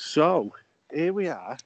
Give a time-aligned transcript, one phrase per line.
[0.00, 0.52] So
[0.94, 1.58] here we are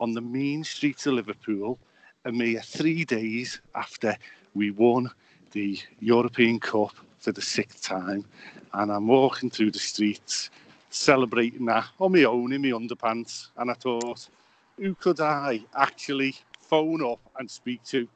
[0.00, 1.78] on the mean streets of Liverpool,
[2.26, 4.18] a mere three days after
[4.54, 5.10] we won
[5.52, 8.26] the European Cup for the sixth time.
[8.74, 10.50] And I'm walking through the streets
[10.90, 13.48] celebrating that on my own in my underpants.
[13.56, 14.28] And I thought,
[14.76, 18.06] who could I actually phone up and speak to?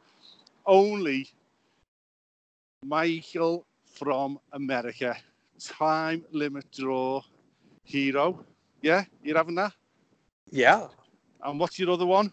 [0.66, 1.30] Only
[2.84, 5.16] Michael from America,
[5.58, 7.22] time limit draw
[7.84, 8.44] hero.
[8.84, 9.72] Yeah, you're having that?
[10.50, 10.88] Yeah.
[11.42, 12.30] And what's your other one?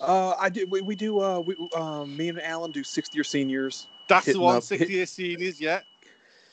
[0.00, 0.66] Uh, I do.
[0.68, 1.20] We, we do.
[1.20, 3.86] Uh, we, uh, me and Alan do sixth year seniors.
[4.08, 5.80] That's the one, up- 60 hit- year seniors, yeah.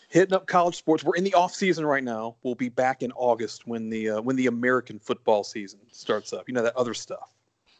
[0.09, 1.03] Hitting up college sports.
[1.03, 2.35] We're in the off season right now.
[2.43, 6.47] We'll be back in August when the uh, when the American football season starts up.
[6.47, 7.33] You know that other stuff.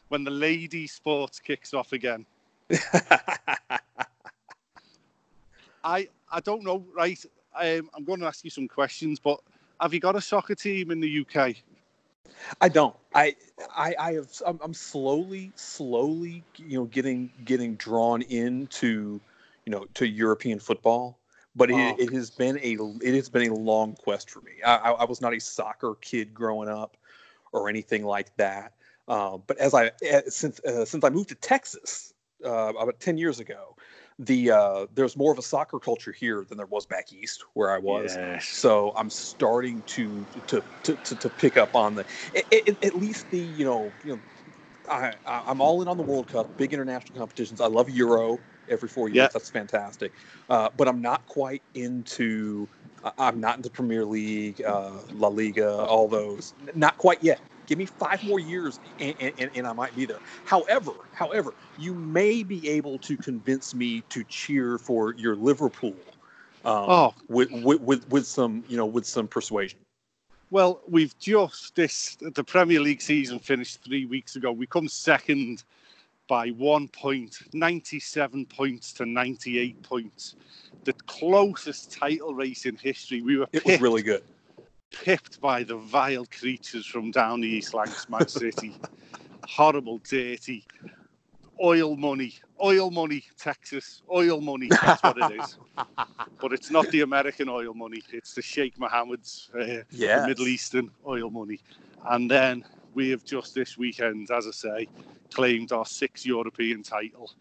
[0.08, 2.26] When the lady sports kicks off again.
[5.84, 7.24] I I don't know, right?
[7.54, 9.38] Um, I'm going to ask you some questions, but
[9.82, 11.56] have you got a soccer team in the UK?
[12.60, 12.96] I don't.
[13.14, 13.36] I
[13.74, 14.28] I I have.
[14.46, 19.20] I'm, I'm slowly, slowly, you know, getting getting drawn into,
[19.66, 21.18] you know, to European football.
[21.54, 21.96] But it, Oh.
[21.98, 24.52] it has been a it has been a long quest for me.
[24.64, 26.96] I, I, was not a soccer kid growing up,
[27.52, 28.72] or anything like that.
[29.06, 33.18] Uh, but as I eh, since uh, since I moved to Texas uh, about ten
[33.18, 33.76] years ago,
[34.18, 37.70] the uh, there's more of a soccer culture here than there was back east where
[37.70, 38.16] I was.
[38.16, 38.46] Yes.
[38.48, 42.94] So I'm starting to to to, to, to pick up on the at, at- at
[42.94, 44.22] least the you know you know
[44.88, 47.60] I, I I'm all in on the World Cup, big international competitions.
[47.60, 49.16] I love Euro every four years.
[49.16, 49.28] Yeah.
[49.32, 50.12] That's fantastic.
[50.48, 52.68] Uh, but I'm not quite into.
[53.18, 56.54] I'm not into Premier League, uh, La Liga, all those.
[56.76, 57.40] Not quite yet.
[57.72, 60.18] Give me five more years, and, and, and I might be there.
[60.44, 65.96] However, however, you may be able to convince me to cheer for your Liverpool.
[66.66, 69.78] Um, Oh, with, with with with some you know with some persuasion.
[70.50, 74.52] well, we've just this the Premier League season finished three weeks ago.
[74.52, 75.64] We come second
[76.28, 80.34] by one point, 97 points to 98 points.
[80.84, 83.22] The closest title race in history.
[83.22, 84.24] We were It was really good.
[85.02, 88.72] Pipped by the vile creatures from down the East Lancs, City.
[89.48, 90.64] Horrible, dirty,
[91.62, 94.68] oil money, oil money, Texas, oil money.
[94.68, 95.58] That's what it is.
[96.40, 98.02] But it's not the American oil money.
[98.12, 99.82] It's the Sheikh Mohammed's, uh,
[100.20, 101.58] the Middle Eastern oil money.
[102.06, 102.64] And then
[102.94, 104.88] we have just this weekend, as I say,
[105.32, 107.32] claimed our sixth European title.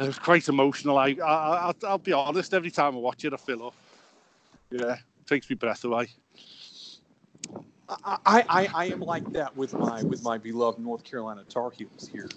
[0.00, 0.96] It was quite emotional.
[0.96, 2.54] I, I, I'll, I'll be honest.
[2.54, 3.74] Every time I watch it, I fill up.
[4.70, 6.08] Yeah, takes me breath away.
[7.88, 12.08] I, I, I am like that with my with my beloved North Carolina Tar Heels
[12.10, 12.28] here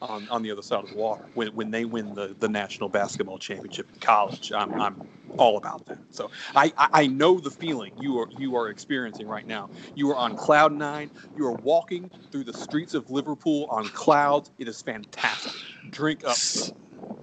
[0.00, 1.26] on, on the other side of the water.
[1.34, 5.06] When, when they win the, the national basketball championship in college, I'm, I'm
[5.36, 5.98] all about that.
[6.10, 9.68] So I, I, know the feeling you are you are experiencing right now.
[9.94, 11.10] You are on cloud nine.
[11.36, 14.52] You are walking through the streets of Liverpool on clouds.
[14.58, 15.52] It is fantastic.
[15.90, 16.38] Drink up.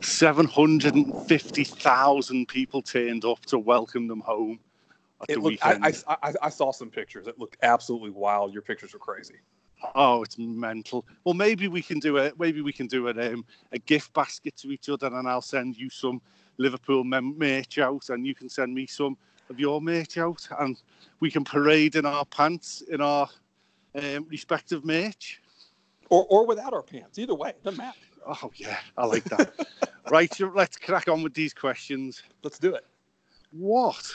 [0.02, 4.60] 750,000 people turned up to welcome them home
[5.30, 5.94] It looked, I.
[6.08, 7.28] I, I, I saw some pictures.
[7.28, 8.54] It looked absolutely wild.
[8.54, 9.36] Your pictures were crazy.
[9.96, 11.06] Oh, it's mental.
[11.24, 12.40] Well, maybe we can do it.
[12.40, 13.20] Maybe we can do it.
[13.20, 16.22] Um, a gift basket to each other, and I'll send you some
[16.58, 19.18] Liverpool mem- merch out, and you can send me some
[19.50, 20.82] of your merch out, and
[21.20, 23.28] we can parade in our pants in our
[23.96, 25.42] um, respective merch.
[26.10, 27.18] Or, or without our pants.
[27.18, 27.98] Either way, doesn't matter.
[28.28, 29.52] Oh yeah, I like that.
[30.12, 32.22] right, so let's crack on with these questions.
[32.44, 32.86] Let's do it.
[33.52, 34.14] What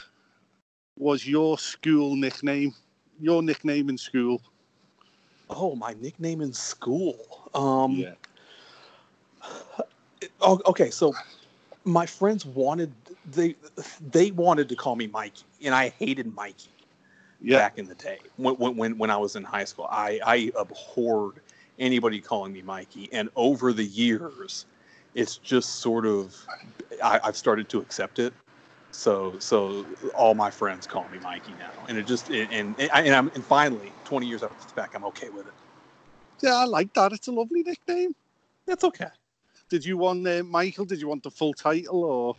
[0.97, 2.75] was your school nickname?
[3.21, 4.41] Your nickname in school?
[5.49, 7.49] Oh, my nickname in school.
[7.55, 8.05] Um,
[10.41, 11.15] oh, okay, so
[11.85, 12.93] my friends wanted
[13.31, 13.55] they
[14.11, 16.71] they wanted to call me Mikey, and I hated Mikey
[17.41, 17.59] yeah.
[17.59, 19.87] back in the day when when when I was in high school.
[19.91, 21.41] I I abhorred
[21.79, 24.67] anybody calling me Mikey, and over the years,
[25.15, 26.37] it's just sort of
[27.03, 28.33] I, I've started to accept it.
[28.97, 29.85] So so
[30.15, 33.45] all my friends call me Mikey now, and it just and and, and, I'm, and
[33.45, 35.53] finally, 20 years after the fact, I'm okay with it.
[36.41, 37.13] Yeah, I like that.
[37.13, 38.15] It's a lovely nickname.
[38.67, 39.09] That's okay.
[39.69, 40.87] Did you want uh, Michael?
[40.87, 42.37] Did you want the full title or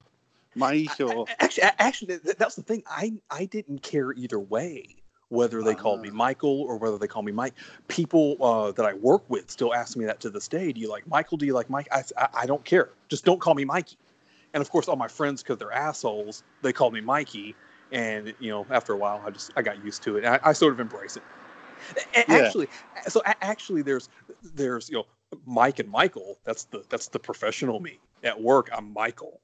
[0.56, 1.26] Mike or?
[1.40, 2.84] Actually, actually, that- that's the thing.
[2.88, 4.96] I I didn't care either way
[5.30, 6.16] whether they called me Ah.
[6.16, 7.54] Michael or whether they call me Mike.
[7.88, 10.72] People uh, that I work with still ask me that to this day.
[10.72, 11.38] Do you like Michael?
[11.38, 11.88] Do you like Mike?
[11.92, 12.90] I, I, I don't care.
[13.10, 13.98] Just don't call me Mikey.
[14.54, 17.56] And of course, all my friends, because they're assholes, they call me Mikey.
[17.92, 20.26] And you know, after a while, I just I got used to it.
[20.26, 21.24] I, I sort of embrace it.
[22.14, 22.24] Yeah.
[22.28, 22.68] Actually,
[23.08, 24.10] so actually, there's
[24.56, 25.06] there's you know
[25.46, 26.38] Mike and Michael.
[26.44, 28.00] That's the that's the professional me.
[28.24, 29.40] At work, I'm Michael.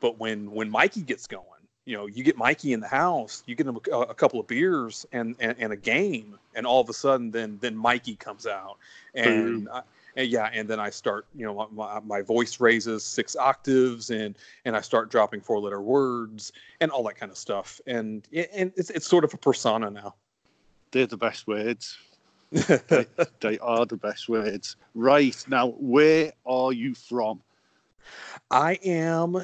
[0.00, 1.44] But when when Mikey gets going,
[1.84, 4.46] you know, you get Mikey in the house, you get him a, a couple of
[4.46, 8.46] beers and, and, and a game, and all of a sudden, then then Mikey comes
[8.46, 8.78] out,
[9.14, 9.82] and, I,
[10.16, 14.36] and yeah, and then I start, you know, my, my voice raises six octaves, and
[14.64, 18.72] and I start dropping four letter words and all that kind of stuff, and and
[18.76, 20.14] it's it's sort of a persona now.
[20.90, 21.96] They're the best words.
[22.50, 23.06] they,
[23.40, 24.76] they are the best words.
[24.94, 27.40] Right now, where are you from?
[28.50, 29.42] I am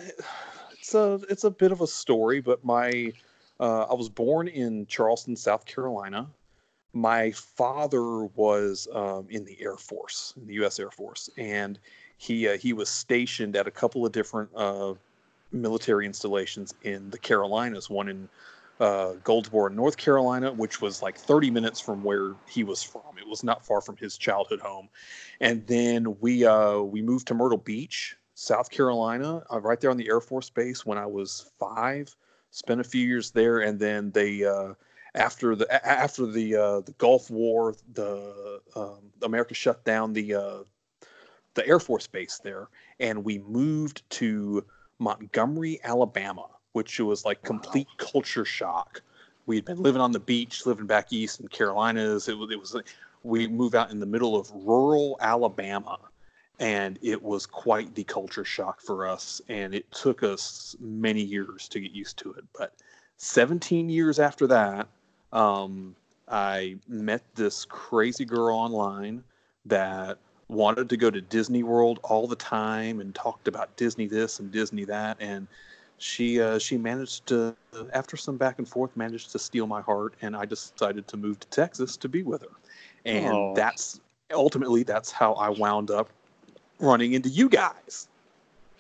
[0.88, 3.12] it's a it's a bit of a story, but my
[3.60, 6.26] uh, I was born in Charleston, South Carolina.
[6.93, 10.79] My father was um, in the Air Force, in the U.S.
[10.79, 11.79] Air Force, and
[12.17, 14.94] he uh, he was stationed at a couple of different uh,
[15.52, 17.88] military installations in the Carolinas.
[17.88, 18.29] One in
[18.81, 23.19] uh, Goldsboro, North Carolina, which was like 30 minutes from where he was from.
[23.19, 24.88] It was not far from his childhood home.
[25.40, 29.96] And then we uh, we moved to Myrtle Beach, South Carolina, uh, right there on
[29.96, 32.14] the Air Force Base when I was five.
[32.50, 34.73] Spent a few years there, and then they uh,
[35.14, 40.58] after the after the uh, the Gulf War, the um, America shut down the uh,
[41.55, 42.69] the Air Force Base there,
[43.00, 44.64] and we moved to
[44.99, 48.06] Montgomery, Alabama, which was like complete wow.
[48.12, 49.02] culture shock.
[49.46, 52.28] We had been living on the beach, living back east in Carolinas.
[52.28, 52.76] It was it was
[53.22, 55.99] we moved out in the middle of rural Alabama
[56.61, 61.69] and it was quite the culture shock for us and it took us many years
[61.69, 62.75] to get used to it but
[63.19, 64.88] 17 years after that
[65.32, 65.94] um,
[66.28, 69.22] i met this crazy girl online
[69.66, 74.40] that wanted to go to disney world all the time and talked about disney this
[74.40, 75.46] and disney that and
[75.98, 77.54] she uh, she managed to
[77.92, 81.38] after some back and forth managed to steal my heart and i decided to move
[81.40, 82.56] to texas to be with her
[83.04, 83.54] and Aww.
[83.54, 84.00] that's
[84.32, 86.08] ultimately that's how i wound up
[86.80, 88.08] running into you guys.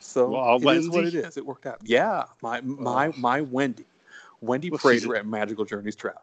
[0.00, 0.86] So well, it Wendy.
[0.86, 1.36] is what it is.
[1.36, 1.78] It worked out.
[1.84, 3.84] Yeah, my my my Wendy,
[4.40, 6.22] Wendy well, Prater at Magical Journeys Travel.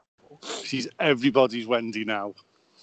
[0.64, 2.34] She's everybody's Wendy now.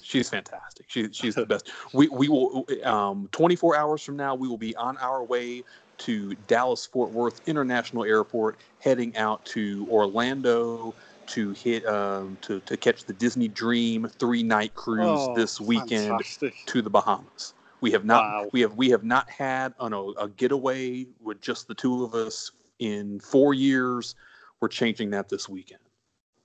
[0.02, 0.86] She's fantastic.
[0.88, 1.70] She, she's the best.
[1.92, 5.62] We we will um, 24 hours from now we will be on our way
[5.98, 10.94] to Dallas Fort Worth International Airport, heading out to Orlando
[11.28, 16.08] to hit um, to to catch the Disney Dream three night cruise oh, this weekend
[16.08, 16.54] fantastic.
[16.66, 17.54] to the Bahamas.
[17.80, 18.48] We have not wow.
[18.52, 22.14] we have we have not had on a, a getaway with just the two of
[22.14, 24.14] us in four years.
[24.60, 25.80] We're changing that this weekend.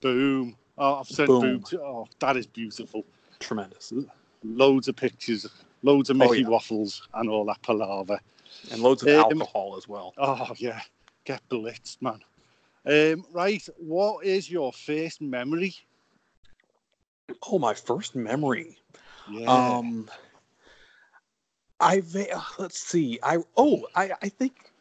[0.01, 0.55] Boom!
[0.77, 1.59] Oh, I've said boom.
[1.59, 1.79] boom.
[1.81, 3.05] Oh, that is beautiful.
[3.39, 3.93] Tremendous.
[4.43, 5.47] Loads of pictures,
[5.83, 6.47] loads of oh, Mickey oh, yeah.
[6.47, 8.19] waffles, and all that palaver,
[8.71, 10.13] and loads of um, alcohol as well.
[10.17, 10.81] Oh yeah,
[11.25, 12.19] get blitzed, man.
[12.85, 15.75] Um, right, what is your first memory?
[17.45, 18.77] Oh, my first memory.
[19.29, 19.47] Yeah.
[19.47, 20.09] Um,
[21.79, 22.01] I
[22.33, 23.19] uh, let's see.
[23.21, 24.71] I oh I I think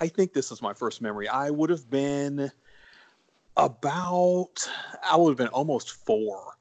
[0.00, 1.28] I think this is my first memory.
[1.28, 2.50] I would have been
[3.58, 4.70] about
[5.08, 6.56] I would have been almost four,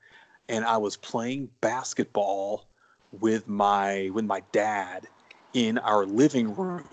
[0.49, 2.65] and I was playing basketball
[3.11, 5.07] with my with my dad
[5.53, 6.87] in our living room,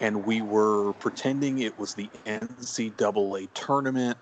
[0.00, 4.18] and we were pretending it was the NCAA tournament,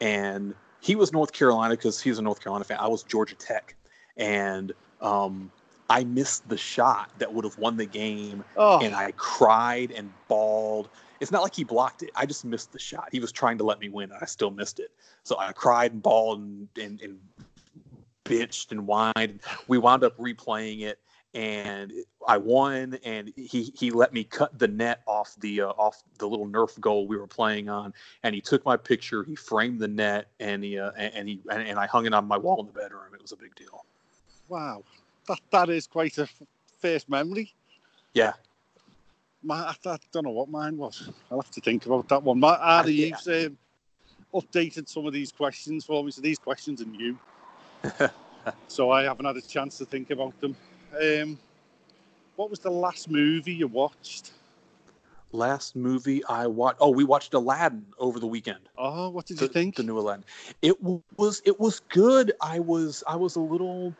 [0.00, 2.78] and he was North Carolina because he's a North Carolina fan.
[2.78, 3.74] I was Georgia Tech,
[4.16, 5.50] and um,
[5.90, 8.78] I missed the shot that would have won the game, oh.
[8.80, 10.88] and I cried and bawled.
[11.20, 12.10] It's not like he blocked it.
[12.14, 13.08] I just missed the shot.
[13.12, 14.90] He was trying to let me win, and I still missed it.
[15.22, 17.18] So I cried and bawled and, and, and
[18.24, 19.40] bitched and whined.
[19.68, 20.98] We wound up replaying it,
[21.34, 21.92] and
[22.26, 22.98] I won.
[23.04, 26.78] And he he let me cut the net off the uh, off the little Nerf
[26.80, 29.24] goal we were playing on, and he took my picture.
[29.24, 32.26] He framed the net, and he uh, and he and, and I hung it on
[32.26, 33.14] my wall in the bedroom.
[33.14, 33.84] It was a big deal.
[34.48, 34.84] Wow,
[35.28, 36.28] that that is quite a
[36.78, 37.54] first memory.
[38.12, 38.32] Yeah.
[39.46, 41.08] My, I, I, don't know what mine was.
[41.30, 42.40] I'll have to think about that one.
[42.40, 43.06] My Artie yeah.
[43.06, 43.56] Eves um,
[44.34, 47.16] updated some of these questions for me, so these questions are new.
[48.68, 50.56] so I haven't had a chance to think about them.
[51.00, 51.38] Um,
[52.34, 54.32] what was the last movie you watched?
[55.30, 56.78] Last movie I watched.
[56.80, 58.68] Oh, we watched Aladdin over the weekend.
[58.76, 59.76] Oh, what did the, you think?
[59.76, 60.24] The new Aladdin.
[60.60, 62.32] It was it was good.
[62.40, 63.94] I was I was a little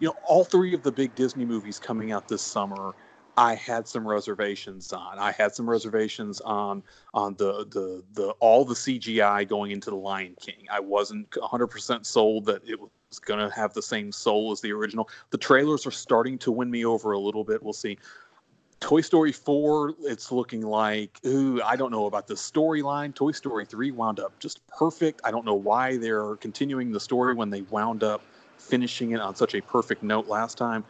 [0.00, 2.92] you know, all three of the big Disney movies coming out this summer,
[3.36, 5.18] I had some reservations on.
[5.18, 6.82] I had some reservations on
[7.14, 10.66] on the the the all the CGI going into the Lion King.
[10.70, 14.72] I wasn't 100% sold that it was going to have the same soul as the
[14.72, 15.08] original.
[15.30, 17.62] The trailers are starting to win me over a little bit.
[17.62, 17.98] We'll see.
[18.80, 23.14] Toy Story 4, it's looking like, ooh, I don't know about the storyline.
[23.14, 25.20] Toy Story 3 wound up just perfect.
[25.22, 28.22] I don't know why they're continuing the story when they wound up
[28.58, 30.84] finishing it on such a perfect note last time.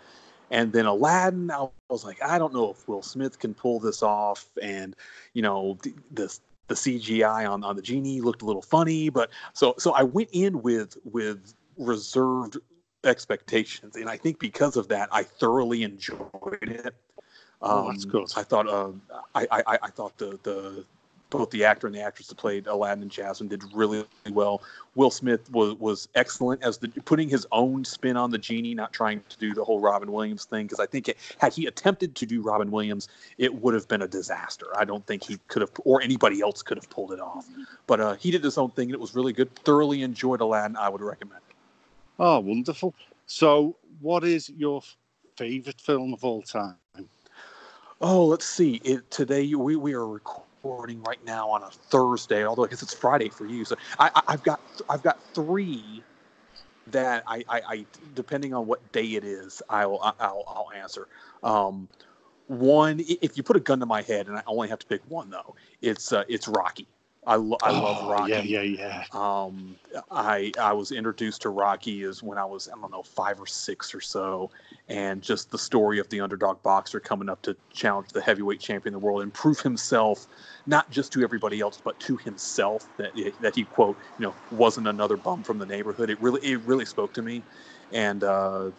[0.52, 4.02] And then Aladdin, I was like, I don't know if Will Smith can pull this
[4.02, 4.47] off.
[4.62, 4.94] And,
[5.32, 5.78] you know,
[6.12, 10.02] the, the CGI on, on the genie looked a little funny, but so so I
[10.02, 12.56] went in with with reserved
[13.04, 16.94] expectations, and I think because of that, I thoroughly enjoyed it.
[17.61, 18.32] Um, oh, that's um, good.
[18.37, 18.92] I thought uh,
[19.35, 20.85] I, I I thought the the
[21.32, 24.62] both the actor and the actress that played Aladdin and Jasmine did really, well.
[24.94, 28.92] Will Smith was was excellent as the putting his own spin on the genie, not
[28.92, 30.66] trying to do the whole Robin Williams thing.
[30.66, 33.08] Because I think it, had he attempted to do Robin Williams,
[33.38, 34.66] it would have been a disaster.
[34.76, 37.46] I don't think he could have, or anybody else could have pulled it off.
[37.86, 39.54] But uh, he did his own thing, and it was really good.
[39.56, 40.76] Thoroughly enjoyed Aladdin.
[40.76, 41.40] I would recommend.
[42.18, 42.94] Oh, wonderful!
[43.26, 44.82] So, what is your
[45.36, 46.76] favorite film of all time?
[48.02, 48.74] Oh, let's see.
[48.84, 52.83] It, today we, we are recording recording right now on a Thursday, although I guess
[52.83, 53.64] it's Friday for you.
[53.64, 56.02] So I, have got I've got three
[56.88, 61.09] that I, I, I, depending on what day it is, I'll I'll, I'll answer.
[61.42, 61.88] Um,
[62.47, 65.00] one, if you put a gun to my head, and I only have to pick
[65.09, 66.87] one though, it's uh, it's Rocky.
[67.25, 68.31] I, lo- I love oh, Rocky.
[68.31, 69.05] Yeah, yeah, yeah.
[69.12, 69.76] Um,
[70.11, 73.47] I I was introduced to Rocky is when I was I don't know five or
[73.47, 74.50] six or so,
[74.88, 78.95] and just the story of the underdog boxer coming up to challenge the heavyweight champion
[78.95, 80.26] of the world and prove himself,
[80.67, 84.88] not just to everybody else but to himself that that he quote you know wasn't
[84.88, 86.11] another bum from the neighborhood.
[86.11, 87.45] It really it really spoke to me,
[87.93, 88.71] and uh,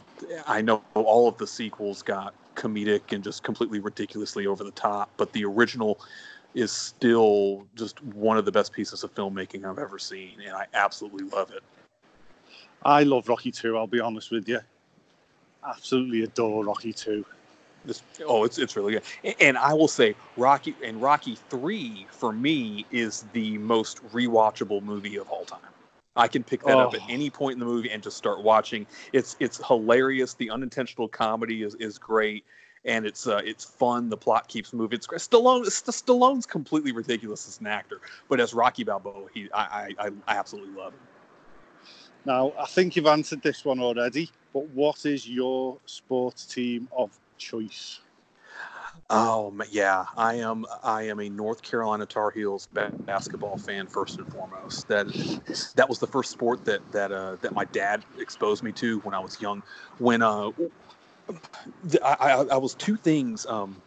[0.47, 5.13] I know all of the sequels got comedic and just completely ridiculously over the top,
[5.17, 5.99] but the original
[6.53, 10.67] is still just one of the best pieces of filmmaking I've ever seen, and I
[10.73, 11.63] absolutely love it.
[12.83, 14.59] I love Rocky 2, I'll be honest with you.
[15.67, 17.25] Absolutely adore Rocky 2.
[17.85, 19.35] This, oh, it's it's really good.
[19.41, 25.17] And I will say Rocky and Rocky 3 for me is the most rewatchable movie
[25.17, 25.59] of all time.
[26.15, 26.87] I can pick that oh.
[26.87, 27.07] up at oh.
[27.09, 28.85] any point in the movie and just start watching.
[29.11, 30.33] It's it's hilarious.
[30.33, 32.45] The unintentional comedy is is great
[32.85, 34.09] and it's uh, it's fun.
[34.09, 34.97] The plot keeps moving.
[34.97, 35.65] It's Stallone.
[35.65, 40.73] Stallone's completely ridiculous as an actor, but as Rocky Balboa, he I, I, I absolutely
[40.75, 40.99] love him.
[42.25, 47.11] Now I think you've answered this one already, but what is your sports team of
[47.37, 47.99] choice?
[49.09, 50.65] Oh yeah, I am.
[50.81, 52.67] I am a North Carolina Tar Heels
[53.05, 54.87] basketball fan first and foremost.
[54.87, 55.07] That
[55.75, 59.13] that was the first sport that that uh, that my dad exposed me to when
[59.13, 59.61] I was young.
[59.99, 60.51] When uh,
[62.03, 63.81] I, I, I was two things, um,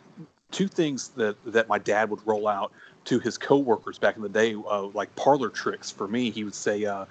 [0.50, 2.72] two things that that my dad would roll out
[3.04, 5.90] to his coworkers back in the day, uh, like parlor tricks.
[5.90, 7.06] For me, he would say, uh,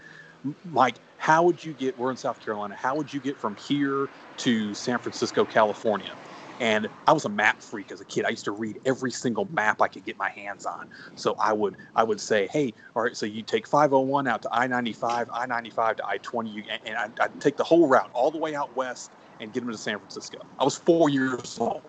[0.65, 1.98] "Mike, how would you get?
[1.98, 2.75] We're in South Carolina.
[2.75, 6.13] How would you get from here to San Francisco, California?"
[6.62, 8.25] And I was a map freak as a kid.
[8.25, 10.88] I used to read every single map I could get my hands on.
[11.15, 14.50] So I would I would say, hey, all right, so you take 501 out to
[14.53, 18.74] I-95, I-95 to I-20, and I'd, I'd take the whole route all the way out
[18.75, 20.39] west and get him to San Francisco.
[20.60, 21.82] I was four years old.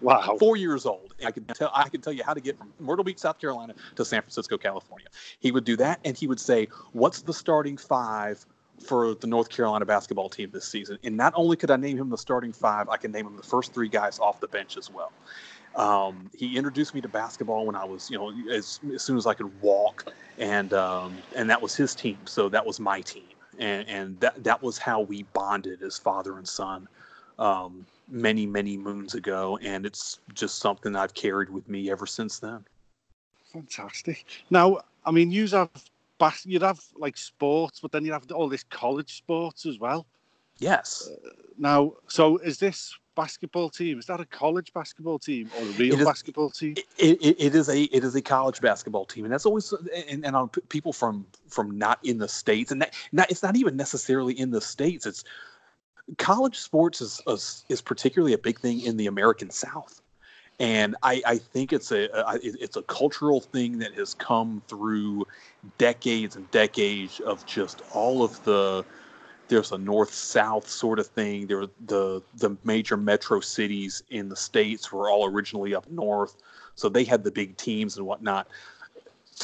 [0.00, 0.36] Wow.
[0.38, 1.14] Four years old.
[1.24, 3.74] I could tell I could tell you how to get from Myrtle Beach, South Carolina
[3.96, 5.08] to San Francisco, California.
[5.40, 8.44] He would do that and he would say, What's the starting five
[8.80, 10.98] for the North Carolina basketball team this season?
[11.02, 13.42] And not only could I name him the starting five, I can name him the
[13.42, 15.10] first three guys off the bench as well.
[15.74, 19.26] Um, he introduced me to basketball when I was, you know, as, as soon as
[19.26, 22.18] I could walk, and um, and that was his team.
[22.24, 26.38] So that was my team and and that that was how we bonded as father
[26.38, 26.88] and son
[27.38, 32.38] um, many many moons ago, and it's just something I've carried with me ever since
[32.38, 32.64] then.
[33.52, 34.24] Fantastic.
[34.50, 35.70] Now, I mean, you have
[36.44, 40.06] you'd have like sports, but then you'd have all this college sports as well.
[40.58, 41.08] Yes.
[41.10, 43.98] Uh, now, so is this basketball team?
[43.98, 46.74] Is that a college basketball team or a real is, basketball team?
[46.98, 49.72] It, it, it is a it is a college basketball team, and that's always
[50.08, 53.56] and, and on people from from not in the states, and that not it's not
[53.56, 55.04] even necessarily in the states.
[55.04, 55.24] It's
[56.16, 60.00] college sports is is, is particularly a big thing in the American South.
[60.60, 65.24] And I, I think it's a, a it's a cultural thing that has come through
[65.76, 68.84] decades and decades of just all of the
[69.48, 71.46] there's a north south sort of thing.
[71.46, 76.36] There the the major metro cities in the states were all originally up north,
[76.74, 78.48] so they had the big teams and whatnot.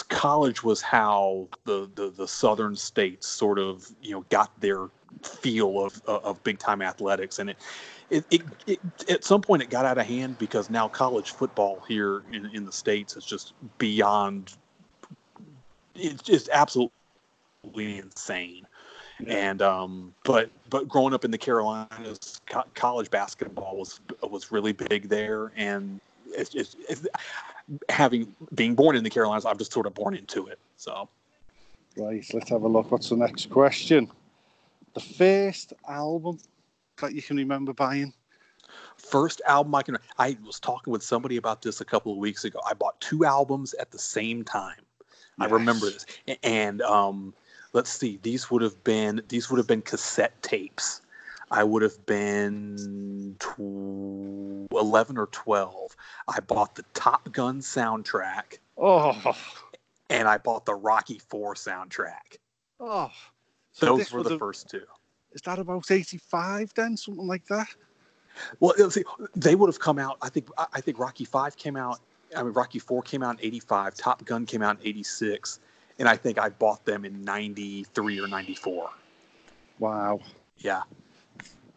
[0.08, 4.88] College was how the, the, the southern states sort of you know got their
[5.22, 7.56] feel of of big time athletics, and it,
[8.10, 11.82] it, it, it at some point it got out of hand because now college football
[11.88, 14.54] here in, in the states is just beyond.
[15.94, 16.90] It's just absolutely
[17.98, 18.66] insane
[19.28, 24.72] and um, but but growing up in the Carolinas, co- college basketball was was really
[24.72, 27.06] big there, and it's, it's, it's,
[27.88, 30.58] having being born in the Carolinas, I'm just sort of born into it.
[30.76, 31.08] So,
[31.96, 32.90] right, let's have a look.
[32.90, 34.10] What's the next question?
[34.94, 36.38] The first album
[37.00, 38.12] that you can remember buying.
[38.96, 39.98] First album I can.
[40.18, 42.60] I was talking with somebody about this a couple of weeks ago.
[42.68, 44.84] I bought two albums at the same time
[45.38, 46.06] I remember this.
[46.42, 47.34] And um,
[47.74, 51.02] let's see, these would have been these would have been cassette tapes.
[51.50, 55.94] I would have been tw- eleven or twelve.
[56.26, 59.36] I bought the Top Gun soundtrack, Oh,
[60.08, 62.38] and I bought the Rocky Four soundtrack.
[62.80, 63.10] oh.
[63.72, 64.84] So Those were the have- first two.
[65.32, 66.96] Is that about 85 then?
[66.96, 67.66] Something like that?
[68.60, 69.02] Well, uh, see,
[69.34, 70.16] they would have come out.
[70.22, 71.98] I think I think Rocky Five came out.
[72.36, 73.94] I mean, Rocky Four came out in '85.
[73.96, 75.58] Top Gun came out in '86,
[75.98, 78.90] and I think I bought them in '93 or '94.
[79.78, 80.20] Wow.
[80.58, 80.82] Yeah,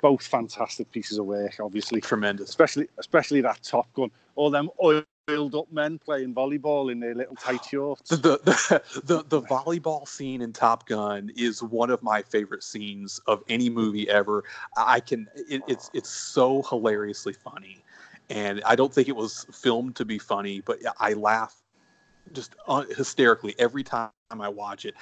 [0.01, 1.99] Both fantastic pieces of work, obviously.
[1.99, 2.49] tremendous.
[2.49, 4.11] Especially especially that Top Gun.
[4.35, 8.09] All them oiled up men playing volleyball in their little tight shorts.
[8.11, 13.19] The, the the the volleyball scene in Top Gun is one of my favorite scenes
[13.27, 14.43] of any movie ever.
[14.77, 17.83] I can it, it's it's so hilariously funny,
[18.29, 21.55] and I don't think it was filmed to be funny, but I laugh
[22.33, 24.95] just uh, hysterically every time I watch it.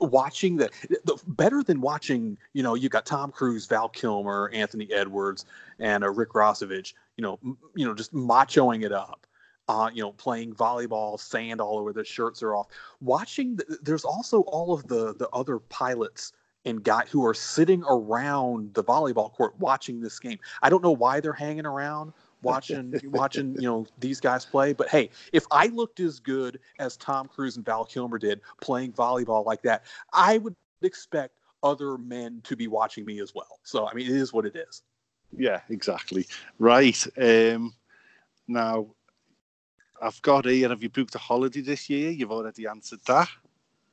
[0.00, 0.70] Watching the,
[1.04, 5.44] the better than watching, you know, you got Tom Cruise, Val Kilmer, Anthony Edwards,
[5.78, 6.94] and uh, Rick Rossovich.
[7.16, 9.26] You know, m- you know, just machoing it up.
[9.68, 12.66] Uh, you know, playing volleyball, sand all over their shirts are off.
[13.00, 16.32] Watching, the, there's also all of the the other pilots
[16.64, 20.38] and guy who are sitting around the volleyball court watching this game.
[20.62, 24.88] I don't know why they're hanging around watching watching you know these guys play but
[24.88, 29.44] hey if i looked as good as tom cruise and val kilmer did playing volleyball
[29.44, 33.94] like that i would expect other men to be watching me as well so i
[33.94, 34.82] mean it is what it is
[35.36, 36.26] Yeah, exactly.
[36.58, 37.06] Right.
[37.16, 37.74] Um,
[38.48, 38.86] now,
[40.02, 42.10] I've got here, have you booked a holiday this year?
[42.10, 43.28] You've already answered that.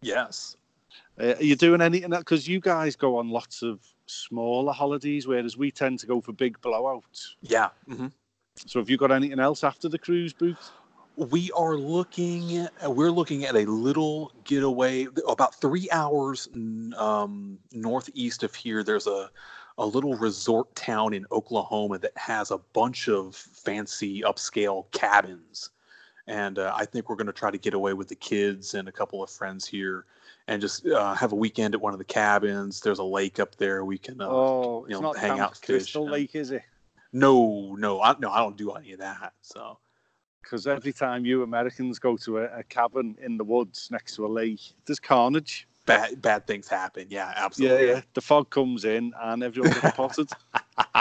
[0.01, 0.55] yes
[1.19, 2.09] Uh, are you doing anything?
[2.09, 6.31] Because you guys go on lots of smaller holidays, whereas we tend to go for
[6.33, 7.35] big blowouts.
[7.41, 8.11] yeah mhm.
[8.65, 10.71] So have you got anything else after the cruise booked?
[11.17, 16.47] we are looking we're looking at a little getaway about three hours
[16.95, 19.29] um, northeast of here there's a,
[19.79, 25.71] a little resort town in oklahoma that has a bunch of fancy upscale cabins
[26.27, 28.88] and uh, i think we're going to try to get away with the kids and
[28.88, 30.05] a couple of friends here
[30.47, 33.55] and just uh, have a weekend at one of the cabins there's a lake up
[33.55, 36.51] there we can uh, oh, you know, hang Camp out, fish, Crystal and- Lake, is
[36.51, 36.62] it?
[37.13, 39.80] No no I, no i don't do any of that so
[40.41, 44.26] Because every time you Americans go to a, a cabin in the woods next to
[44.26, 45.67] a lake, there's carnage.
[45.86, 48.02] bad bad things happen yeah Yeah, absolutely yeah.
[48.13, 50.30] The fog comes in and everyone gets potted.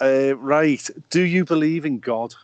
[0.00, 0.88] uh, right.
[1.10, 2.34] Do you believe in God?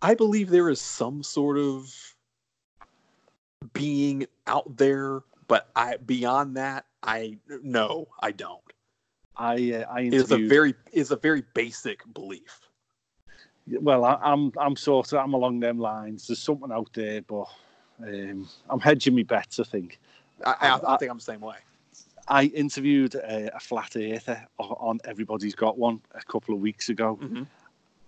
[0.00, 1.92] I believe there is some sort of
[3.72, 8.60] being out there, but I beyond that, I no, I don't.
[9.38, 12.60] I uh, I It's a very is a very basic belief.
[13.80, 16.26] well, I, I'm I'm sort of I'm along them lines.
[16.26, 17.46] There's something out there, but
[18.02, 19.60] um, I'm hedging my bets.
[19.60, 19.98] I think.
[20.44, 21.56] I, I, I think I'm the same way.
[22.28, 27.18] I interviewed a, a flat earther on Everybody's Got One a couple of weeks ago,
[27.22, 27.46] Mhm.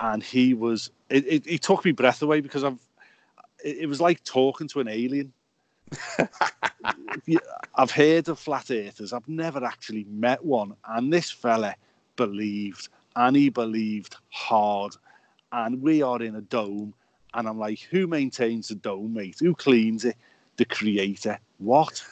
[0.01, 2.79] and he was it, it, it took me breath away because I've
[3.65, 5.33] it, it was like talking to an alien.
[7.27, 7.39] Yeah,
[7.75, 9.13] I've heard of flat earthers.
[9.13, 11.75] I've never actually met one, and this fella
[12.17, 14.97] believed, and he believed hard.
[15.53, 16.95] And we are in a dome,
[17.35, 19.37] and I'm like, who maintains the dome, mate?
[19.41, 20.17] Who cleans it?
[20.57, 21.39] The creator.
[21.59, 22.03] What?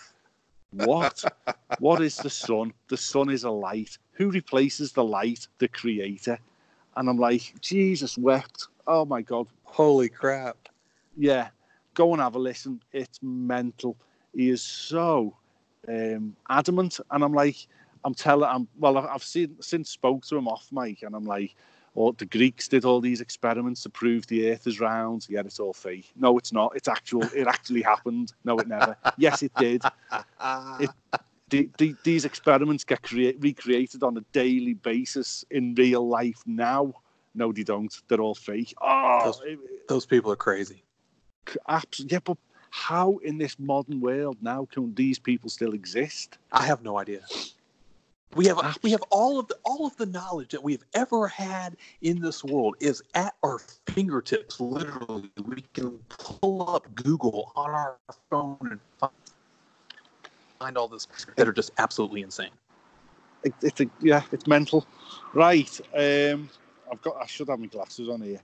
[0.72, 1.24] What?
[1.78, 2.72] what is the sun?
[2.88, 3.98] The sun is a light.
[4.12, 5.46] Who replaces the light?
[5.58, 6.38] The creator.
[6.96, 8.68] And I'm like, Jesus wept.
[8.86, 9.46] Oh my God.
[9.64, 10.56] Holy crap!
[11.16, 11.48] Yeah.
[11.98, 12.80] Go and have a listen.
[12.92, 13.96] It's mental.
[14.32, 15.34] He is so
[15.88, 17.00] um, adamant.
[17.10, 17.56] And I'm like,
[18.04, 21.56] I'm telling, I'm, well, I've seen, since spoke to him off mic, and I'm like,
[21.96, 25.26] oh, the Greeks did all these experiments to prove the earth is round.
[25.28, 26.12] Yeah, it's all fake.
[26.14, 26.72] No, it's not.
[26.76, 27.24] It's actual.
[27.34, 28.32] It actually happened.
[28.44, 28.96] No, it never.
[29.16, 29.82] Yes, it did.
[30.78, 30.90] It-
[31.50, 36.92] the, the, these experiments get create, recreated on a daily basis in real life now.
[37.34, 37.92] No, they don't.
[38.06, 38.72] They're all fake.
[38.80, 40.84] Oh, Those- it- Those people are crazy.
[41.68, 42.36] Abs- yeah, but
[42.70, 46.38] how in this modern world now can these people still exist?
[46.52, 47.20] I have no idea.
[48.34, 51.76] We have we have all of the all of the knowledge that we've ever had
[52.02, 54.60] in this world is at our fingertips.
[54.60, 57.96] Literally, we can pull up Google on our
[58.30, 59.12] phone and find,
[60.58, 62.50] find all this that are just absolutely insane.
[63.44, 64.86] It, it's a, yeah, it's mental.
[65.32, 65.80] Right.
[65.94, 66.50] Um,
[66.92, 67.16] I've got.
[67.20, 68.40] I should have my glasses on here.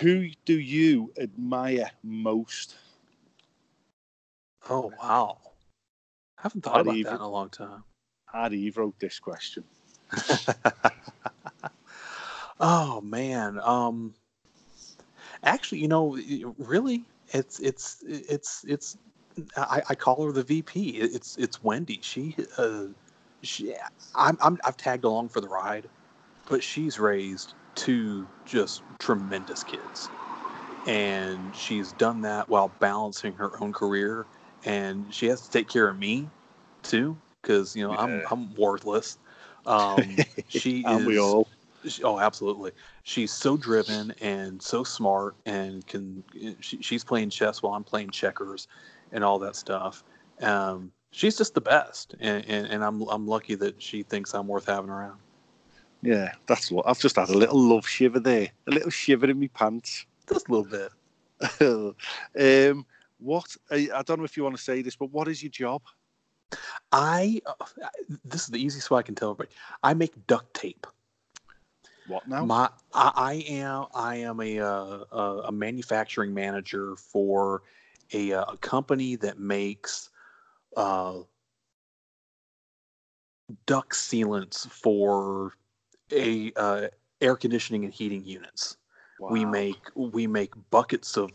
[0.00, 2.76] Who do you admire most?
[4.70, 5.38] Oh wow,
[6.38, 7.12] I haven't thought Not about even.
[7.12, 7.84] that in a long time.
[8.50, 9.64] You've wrote this question.
[12.60, 14.14] oh man, um,
[15.44, 16.16] Actually, you know,
[16.58, 18.96] really, it's it's it's it's.
[19.56, 20.90] I, I call her the VP.
[20.90, 21.98] It's it's Wendy.
[22.02, 22.86] She uh,
[23.42, 23.74] she.
[24.14, 25.88] I'm, I'm I've tagged along for the ride,
[26.48, 30.10] but she's raised two just tremendous kids,
[30.86, 34.26] and she's done that while balancing her own career,
[34.64, 36.28] and she has to take care of me,
[36.82, 39.18] too, because you know I'm I'm worthless.
[39.66, 40.16] Um,
[40.48, 41.48] she is, we all.
[41.86, 42.72] she- oh, absolutely.
[43.02, 46.24] She's so driven and so smart, and can
[46.60, 48.68] she, she's playing chess while I'm playing checkers,
[49.12, 50.04] and all that stuff.
[50.40, 54.48] Um, she's just the best, and, and, and I'm I'm lucky that she thinks I'm
[54.48, 55.20] worth having around.
[56.02, 59.38] Yeah, that's what I've just had a little love shiver there, a little shiver in
[59.38, 60.04] my pants.
[60.28, 60.88] Just a little
[61.60, 61.94] bit.
[62.70, 62.86] um,
[63.18, 65.50] what I, I don't know if you want to say this, but what is your
[65.50, 65.82] job?
[66.90, 67.54] I uh,
[68.24, 69.54] this is the easiest way I can tell everybody.
[69.82, 70.86] I make duct tape.
[72.08, 72.44] What now?
[72.44, 77.62] My I, I am I am a, uh, a a manufacturing manager for
[78.12, 80.10] a uh, a company that makes
[80.76, 81.18] uh,
[83.66, 85.52] duct sealants for
[86.10, 86.88] a uh,
[87.20, 88.76] air conditioning and heating units.
[89.30, 91.30] We make we make buckets of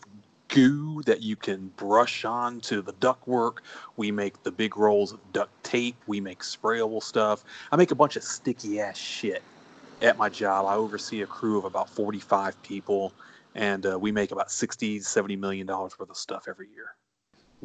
[0.49, 3.60] goo that you can brush on to the ductwork.
[3.95, 5.95] We make the big rolls of duct tape.
[6.06, 7.45] We make sprayable stuff.
[7.71, 9.41] I make a bunch of sticky ass shit
[10.01, 10.65] at my job.
[10.65, 13.13] I oversee a crew of about 45 people
[13.56, 16.95] and uh, we make about 60 70 million dollars worth of stuff every year.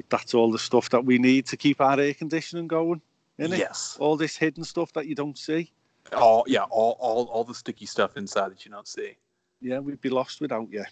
[0.08, 3.02] That's all the stuff that we need to keep our air conditioning going,
[3.38, 3.58] isn't it?
[3.58, 3.96] Yes.
[4.00, 5.70] All this hidden stuff that you don't see.
[6.14, 9.16] All yeah, all, all all the sticky stuff inside that you don't see.
[9.60, 10.84] Yeah, we'd be lost without you.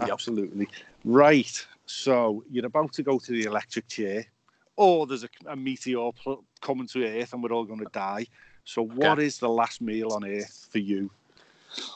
[0.00, 0.10] Yep.
[0.10, 0.68] Absolutely.
[1.04, 1.66] Right.
[1.86, 4.24] So you're about to go to the electric chair,
[4.76, 8.26] or there's a, a meteor pl- coming to Earth and we're all going to die.
[8.64, 11.10] So, what is the last meal on Earth for you?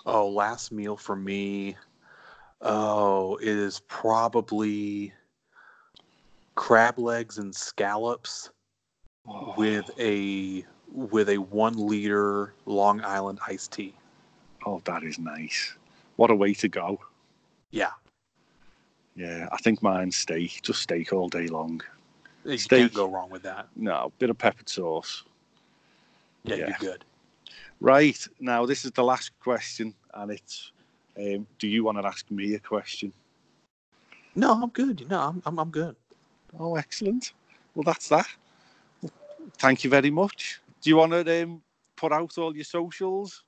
[0.06, 1.76] Oh, last meal for me.
[2.62, 5.12] Oh, it is probably
[6.54, 8.50] crab legs and scallops
[9.28, 9.54] oh.
[9.56, 13.94] with a with a one liter Long Island iced tea.
[14.66, 15.74] Oh, that is nice.
[16.16, 17.00] What a way to go.
[17.70, 17.90] Yeah,
[19.16, 20.60] Yeah, I think mine's steak.
[20.62, 21.80] Just steak all day long.
[22.44, 22.80] you Steak.
[22.80, 23.68] can't go wrong with that.
[23.76, 25.24] No, bit of peppered sauce.
[26.44, 26.66] Yeah, Yeah.
[26.68, 27.04] you're good.
[27.80, 28.24] Right.
[28.40, 30.72] Now, this is the last question, and it's
[31.16, 33.12] um, do you want to ask me a question?
[34.34, 35.08] No, I'm good.
[35.10, 35.96] No, I'm I'm, I'm good.
[36.58, 37.32] Oh, excellent.
[37.74, 38.28] Well, that's that.
[39.58, 40.60] Thank you very much.
[40.82, 41.62] Do you want to um,
[41.96, 43.42] put out all your socials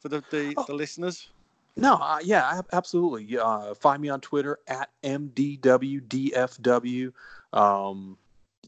[0.00, 0.64] for the, the, Oh.
[0.66, 1.28] the listeners?
[1.76, 3.38] No, uh, yeah, absolutely.
[3.38, 7.12] Uh, find me on Twitter at MDWDFW.
[7.52, 8.16] Um,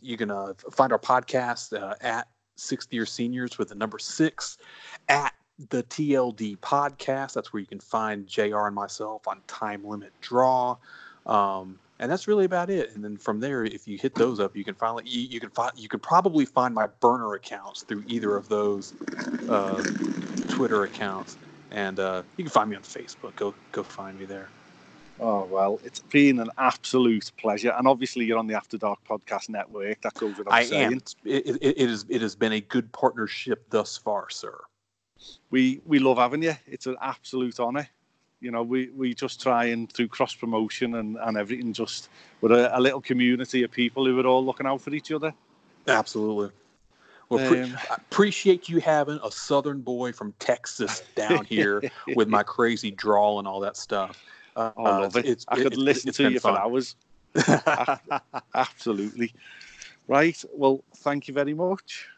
[0.00, 4.58] you can uh, find our podcast uh, at 6th Year Seniors with the number six
[5.08, 5.32] at
[5.70, 7.32] the TLD podcast.
[7.32, 10.76] That's where you can find JR and myself on Time Limit Draw.
[11.26, 12.94] Um, and that's really about it.
[12.94, 15.50] And then from there, if you hit those up, you can finally you, you can
[15.50, 18.94] find you can probably find my burner accounts through either of those
[19.48, 19.82] uh,
[20.48, 21.36] Twitter accounts
[21.70, 23.34] and uh, you can find me on Facebook.
[23.36, 24.48] Go go find me there.
[25.20, 27.74] Oh, well, it's been an absolute pleasure.
[27.76, 30.00] And obviously, you're on the After Dark Podcast Network.
[30.02, 30.92] That goes without I saying.
[30.92, 31.00] am.
[31.24, 32.04] It, it, it is.
[32.08, 34.56] It has been a good partnership thus far, sir.
[35.50, 36.54] We, we love having you.
[36.66, 37.88] It's an absolute honour.
[38.40, 42.08] You know, we, we just try and through cross promotion and, and everything, just
[42.40, 45.34] we're a, a little community of people who are all looking out for each other.
[45.86, 46.50] Absolutely.
[47.28, 51.82] Well, pre- Um, I appreciate you having a Southern boy from Texas down here
[52.14, 54.22] with my crazy drawl and all that stuff.
[54.54, 55.26] Uh, I love it.
[55.26, 56.96] It's, I could it's- listen it's to you for hours.
[58.54, 59.34] Absolutely.
[60.06, 60.42] Right.
[60.52, 62.08] Well, thank you very much.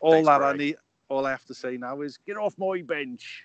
[0.00, 0.76] All Thanks, that I need,
[1.08, 3.44] all I have to say now is get off my bench.